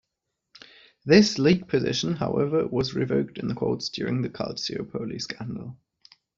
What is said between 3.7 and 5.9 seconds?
during the "Calciopoli" scandal.